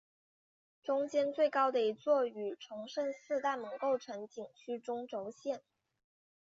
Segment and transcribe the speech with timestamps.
[0.81, 5.61] 中间最高的一座与崇圣寺大门构成景区中轴线。